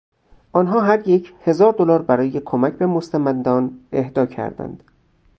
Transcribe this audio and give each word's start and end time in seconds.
آنها 0.51 0.81
هریک 0.81 1.33
هزار 1.43 1.73
دلار 1.73 2.01
برای 2.01 2.41
کمک 2.45 2.73
به 2.73 2.85
مستمندان 2.87 3.79
اهدا 3.93 4.25
کردند. 4.25 4.83